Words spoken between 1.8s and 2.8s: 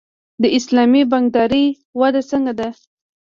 وده څنګه ده؟